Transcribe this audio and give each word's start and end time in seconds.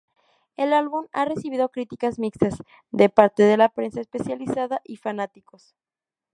El 0.57 0.73
álbum 0.73 1.05
ha 1.13 1.25
recibido 1.25 1.69
críticas 1.69 2.17
mixtas 2.17 2.55
de 2.89 3.09
parte 3.09 3.43
de 3.43 3.55
la 3.55 3.69
prensa 3.69 4.01
especializada 4.01 4.81
y 4.83 4.95
fanáticos. 4.97 5.75